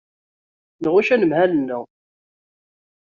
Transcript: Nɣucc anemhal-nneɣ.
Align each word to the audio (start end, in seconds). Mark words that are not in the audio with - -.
Nɣucc 0.83 1.09
anemhal-nneɣ. 1.13 1.83